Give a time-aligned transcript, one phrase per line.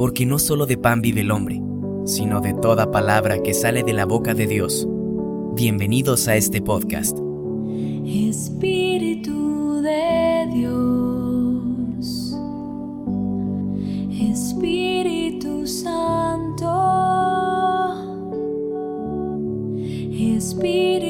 [0.00, 1.60] porque no solo de pan vive el hombre,
[2.06, 4.88] sino de toda palabra que sale de la boca de Dios.
[5.54, 7.18] Bienvenidos a este podcast.
[8.06, 12.34] Espíritu de Dios,
[14.18, 16.72] Espíritu Santo,
[20.18, 21.09] Espíritu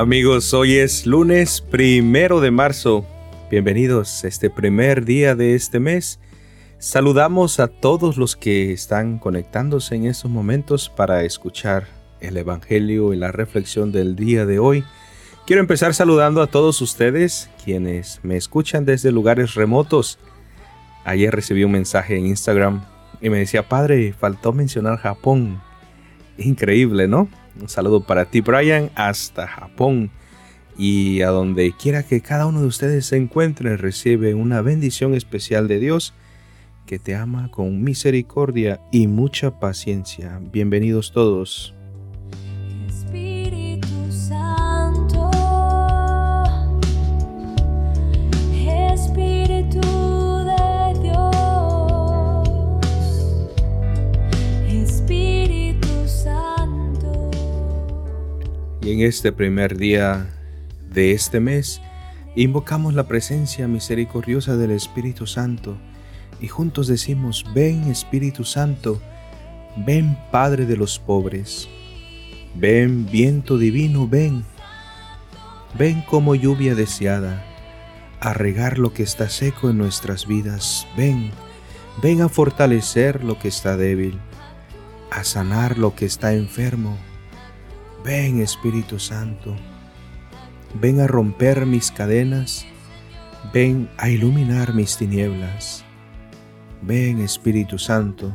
[0.00, 3.04] Amigos, hoy es lunes primero de marzo.
[3.50, 6.18] Bienvenidos a este primer día de este mes.
[6.78, 11.86] Saludamos a todos los que están conectándose en estos momentos para escuchar
[12.22, 14.84] el Evangelio y la reflexión del día de hoy.
[15.46, 20.18] Quiero empezar saludando a todos ustedes quienes me escuchan desde lugares remotos.
[21.04, 22.86] Ayer recibí un mensaje en Instagram
[23.20, 25.60] y me decía, padre, faltó mencionar Japón.
[26.38, 27.28] Increíble, ¿no?
[27.60, 30.10] Un saludo para ti, Brian, hasta Japón.
[30.78, 35.68] Y a donde quiera que cada uno de ustedes se encuentre, recibe una bendición especial
[35.68, 36.14] de Dios
[36.86, 40.40] que te ama con misericordia y mucha paciencia.
[40.42, 41.74] Bienvenidos todos.
[58.92, 60.26] En este primer día
[60.92, 61.80] de este mes,
[62.34, 65.76] invocamos la presencia misericordiosa del Espíritu Santo
[66.40, 69.00] y juntos decimos, ven Espíritu Santo,
[69.76, 71.68] ven Padre de los pobres,
[72.56, 74.44] ven viento divino, ven,
[75.78, 77.44] ven como lluvia deseada,
[78.18, 81.30] a regar lo que está seco en nuestras vidas, ven,
[82.02, 84.18] ven a fortalecer lo que está débil,
[85.12, 86.98] a sanar lo que está enfermo,
[88.04, 89.54] ven Espíritu Santo,
[90.80, 92.66] ven a romper mis cadenas,
[93.52, 95.84] ven a iluminar mis tinieblas.
[96.82, 98.34] Ven Espíritu Santo,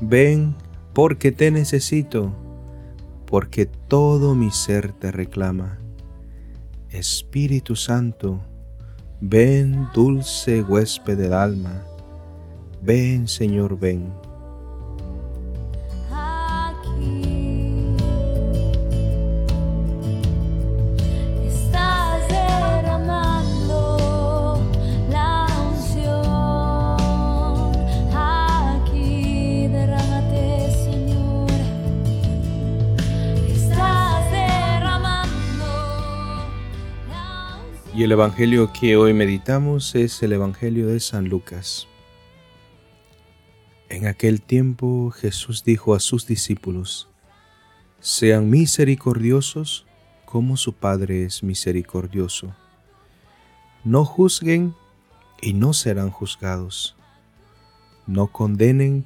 [0.00, 0.56] ven
[0.92, 2.32] porque te necesito,
[3.26, 5.78] porque todo mi ser te reclama.
[6.90, 8.40] Espíritu Santo,
[9.20, 11.84] ven dulce huésped del alma,
[12.82, 14.25] ven Señor, ven.
[38.06, 41.88] El Evangelio que hoy meditamos es el Evangelio de San Lucas.
[43.88, 47.08] En aquel tiempo Jesús dijo a sus discípulos,
[47.98, 49.86] Sean misericordiosos
[50.24, 52.54] como su Padre es misericordioso.
[53.82, 54.76] No juzguen
[55.42, 56.94] y no serán juzgados.
[58.06, 59.04] No condenen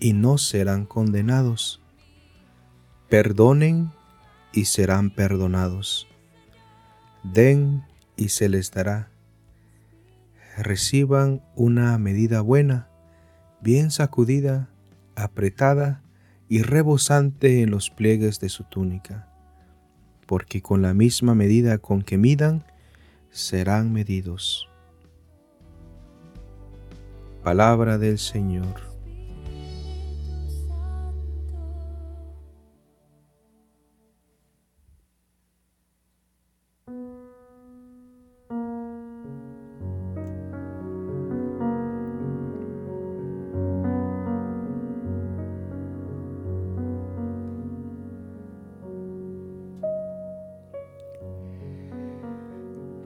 [0.00, 1.80] y no serán condenados.
[3.08, 3.92] Perdonen
[4.52, 6.08] y serán perdonados.
[7.22, 7.84] Den
[8.18, 9.08] y se les dará.
[10.58, 12.88] Reciban una medida buena,
[13.62, 14.68] bien sacudida,
[15.14, 16.02] apretada
[16.48, 19.28] y rebosante en los pliegues de su túnica,
[20.26, 22.64] porque con la misma medida con que midan,
[23.30, 24.68] serán medidos.
[27.44, 28.87] Palabra del Señor.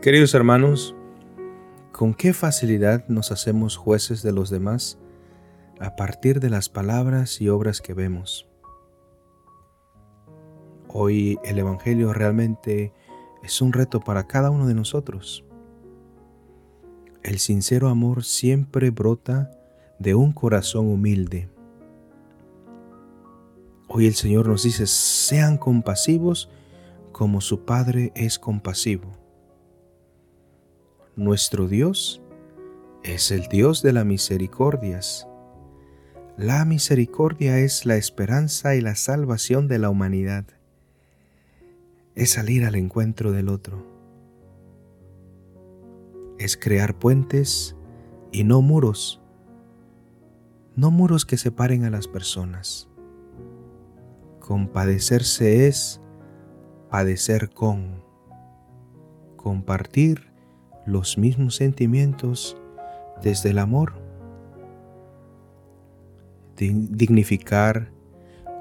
[0.00, 0.94] Queridos hermanos,
[1.92, 4.98] con qué facilidad nos hacemos jueces de los demás
[5.78, 8.48] a partir de las palabras y obras que vemos.
[10.88, 12.94] Hoy el Evangelio realmente
[13.42, 15.44] es un reto para cada uno de nosotros.
[17.22, 19.50] El sincero amor siempre brota
[19.98, 21.50] de un corazón humilde.
[23.86, 26.48] Hoy el Señor nos dice, sean compasivos
[27.12, 29.19] como su Padre es compasivo.
[31.20, 32.22] Nuestro Dios
[33.02, 35.28] es el Dios de las misericordias.
[36.38, 40.46] La misericordia es la esperanza y la salvación de la humanidad.
[42.14, 43.86] Es salir al encuentro del otro.
[46.38, 47.76] Es crear puentes
[48.32, 49.20] y no muros.
[50.74, 52.88] No muros que separen a las personas.
[54.38, 56.00] Compadecerse es
[56.88, 58.02] padecer con.
[59.36, 60.29] Compartir
[60.90, 62.56] los mismos sentimientos
[63.22, 63.94] desde el amor.
[66.56, 67.90] Dignificar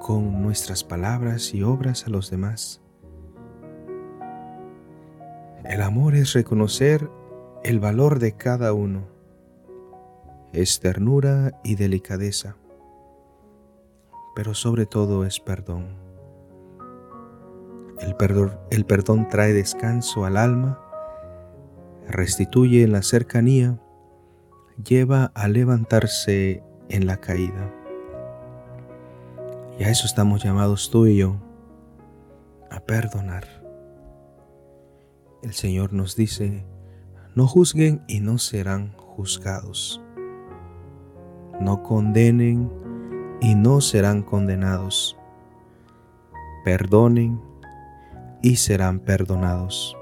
[0.00, 2.80] con nuestras palabras y obras a los demás.
[5.64, 7.08] El amor es reconocer
[7.62, 9.06] el valor de cada uno.
[10.52, 12.56] Es ternura y delicadeza,
[14.34, 15.96] pero sobre todo es perdón.
[18.00, 20.83] El perdón, el perdón trae descanso al alma,
[22.08, 23.78] restituye la cercanía,
[24.82, 27.72] lleva a levantarse en la caída.
[29.78, 31.36] Y a eso estamos llamados tú y yo,
[32.70, 33.46] a perdonar.
[35.42, 36.64] El Señor nos dice,
[37.34, 40.00] no juzguen y no serán juzgados.
[41.60, 42.70] No condenen
[43.40, 45.16] y no serán condenados.
[46.64, 47.40] Perdonen
[48.42, 49.96] y serán perdonados.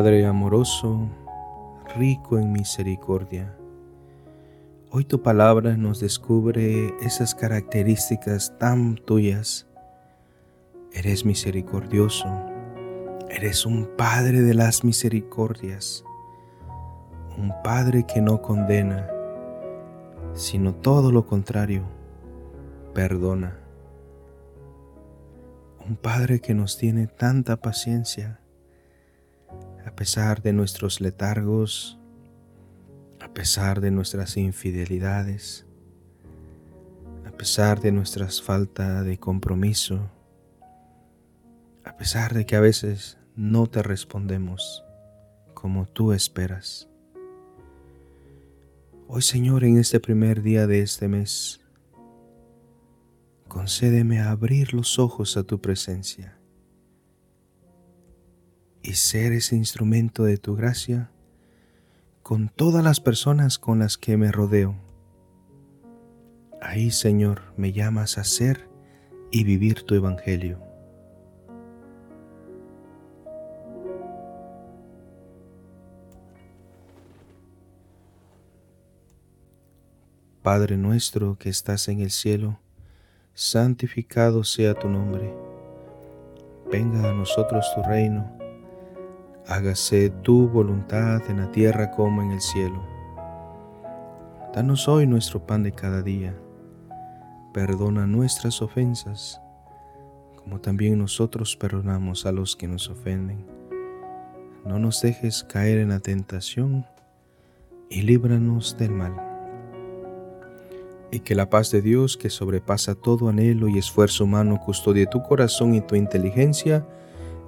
[0.00, 1.10] Padre amoroso,
[1.94, 3.54] rico en misericordia,
[4.90, 9.66] hoy tu palabra nos descubre esas características tan tuyas.
[10.94, 12.34] Eres misericordioso,
[13.28, 16.02] eres un Padre de las misericordias,
[17.36, 19.06] un Padre que no condena,
[20.32, 21.82] sino todo lo contrario,
[22.94, 23.58] perdona.
[25.86, 28.39] Un Padre que nos tiene tanta paciencia
[30.00, 31.98] pesar de nuestros letargos,
[33.20, 35.66] a pesar de nuestras infidelidades,
[37.26, 40.10] a pesar de nuestras falta de compromiso,
[41.84, 44.82] a pesar de que a veces no te respondemos
[45.52, 46.88] como tú esperas.
[49.06, 51.60] Hoy Señor, en este primer día de este mes,
[53.48, 56.39] concédeme abrir los ojos a tu presencia
[58.90, 61.12] y ser ese instrumento de tu gracia
[62.24, 64.74] con todas las personas con las que me rodeo.
[66.60, 68.68] Ahí, Señor, me llamas a ser
[69.30, 70.58] y vivir tu evangelio.
[80.42, 82.58] Padre nuestro que estás en el cielo,
[83.34, 85.32] santificado sea tu nombre.
[86.72, 88.39] Venga a nosotros tu reino
[89.46, 92.82] hágase tu voluntad en la tierra como en el cielo.
[94.54, 96.34] Danos hoy nuestro pan de cada día.
[97.52, 99.40] Perdona nuestras ofensas,
[100.36, 103.46] como también nosotros perdonamos a los que nos ofenden.
[104.64, 106.84] No nos dejes caer en la tentación
[107.88, 109.14] y líbranos del mal.
[111.10, 115.22] Y que la paz de Dios, que sobrepasa todo anhelo y esfuerzo humano, custodie tu
[115.22, 116.86] corazón y tu inteligencia,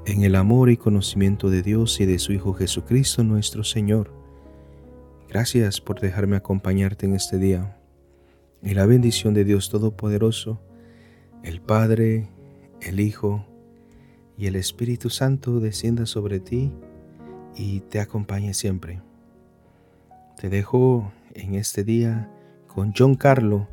[0.05, 4.13] en el amor y conocimiento de Dios y de su Hijo Jesucristo nuestro Señor.
[5.29, 7.79] Gracias por dejarme acompañarte en este día.
[8.63, 10.61] Y la bendición de Dios Todopoderoso,
[11.43, 12.29] el Padre,
[12.81, 13.47] el Hijo
[14.37, 16.73] y el Espíritu Santo descienda sobre ti
[17.57, 19.01] y te acompañe siempre.
[20.37, 22.29] Te dejo en este día
[22.67, 23.69] con John Carlo,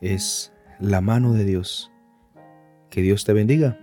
[0.00, 1.90] es la mano de Dios.
[2.90, 3.81] Que Dios te bendiga.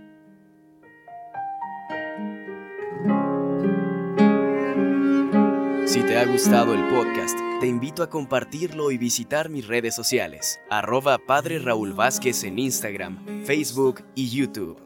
[6.20, 11.58] Ha gustado el podcast, te invito a compartirlo y visitar mis redes sociales, arroba Padre
[11.58, 14.76] Raúl Vázquez en Instagram, Facebook y YouTube.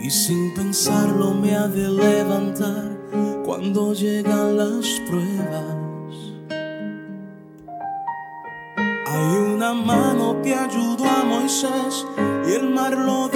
[0.00, 2.96] Y sin pensarlo me ha de levantar
[3.44, 5.76] cuando llegan las pruebas.
[9.06, 12.06] Hay una mano que ayudó a Moisés
[12.46, 13.29] y el mar lo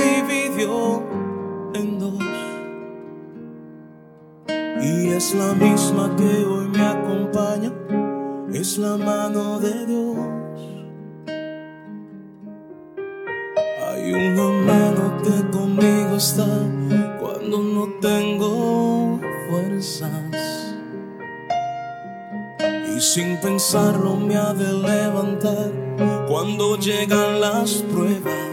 [5.25, 7.73] es la misma que hoy me acompaña,
[8.53, 10.19] es la mano de Dios.
[13.89, 16.47] Hay una mano que conmigo está
[17.21, 20.75] cuando no tengo fuerzas.
[22.95, 25.73] Y sin pensarlo me ha de levantar
[26.29, 28.45] cuando llegan las pruebas.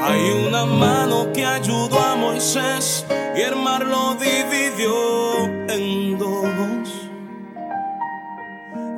[0.00, 3.04] Hay una mano que ayudó a Moisés
[3.38, 6.88] y el mar lo dividió en dos.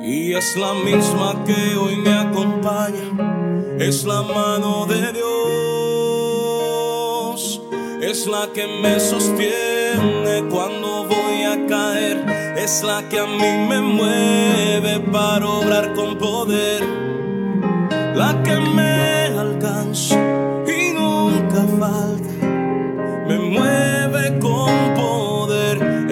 [0.01, 5.31] Y es la misma que hoy me acompaña, es la mano de Dios,
[8.01, 12.25] es la que me sostiene cuando voy a caer,
[12.57, 16.81] es la que a mí me mueve para obrar con poder,
[18.15, 19.10] la que me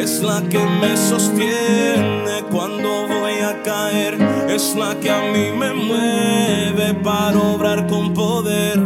[0.09, 4.15] es la que me sostiene cuando voy a caer,
[4.49, 8.79] es la que a mí me mueve para obrar con poder,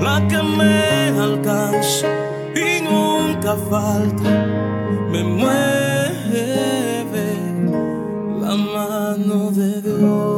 [0.00, 2.06] la que me alcanza
[2.54, 4.30] y nunca falta,
[5.10, 6.46] me mueve
[8.40, 10.37] la mano de Dios.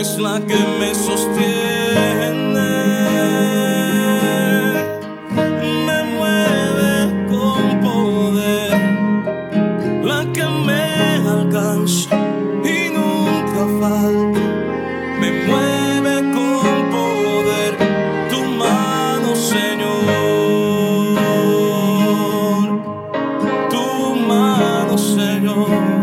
[0.00, 1.48] es la que me sostiene.
[5.86, 8.78] Me mueve con poder,
[10.04, 10.84] la que me
[11.28, 12.16] alcanza
[12.64, 14.40] y nunca falta.
[15.20, 17.72] Me mueve con poder
[18.30, 19.98] tu mano, Señor.
[23.70, 23.86] Tu
[24.28, 25.97] mano, Señor.